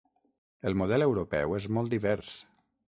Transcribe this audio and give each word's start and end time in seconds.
El 0.69 0.77
model 0.83 1.07
europeu 1.07 1.55
és 1.61 1.71
molt 1.79 1.97
divers. 1.99 2.37